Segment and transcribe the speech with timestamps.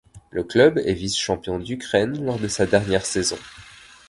[0.31, 3.37] Le club est vice-champion d'Ukraine lors de sa dernière saison.